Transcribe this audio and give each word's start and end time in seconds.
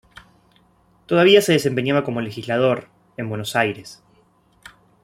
Todavía 1.05 1.43
se 1.43 1.51
desempeñaba 1.53 2.03
como 2.03 2.21
legislador, 2.21 2.87
en 3.17 3.29
Buenos 3.29 3.55
Aires. 3.55 4.01